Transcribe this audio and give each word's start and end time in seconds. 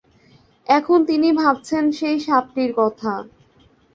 এখন 0.67 0.99
তিনি 1.05 1.29
ভাবছেন 1.33 1.83
সেই 1.91 2.17
সাপটির 2.19 2.71
কথা। 2.77 3.13